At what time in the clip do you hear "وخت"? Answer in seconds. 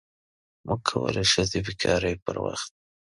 2.45-2.69